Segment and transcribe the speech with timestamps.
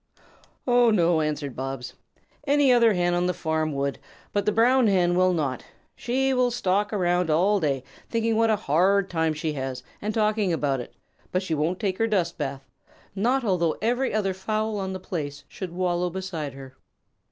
[0.65, 1.93] "Oh no," answered Bobs.
[2.47, 3.99] "Any other Hen on the farm would,
[4.33, 5.63] but the Brown Hen will not.
[5.95, 10.51] She will stalk around all day thinking what a hard time she has and talking
[10.51, 10.95] about it,
[11.31, 12.65] but she won't take her dust bath,
[13.13, 16.75] not although every other fowl on the place should wallow beside her."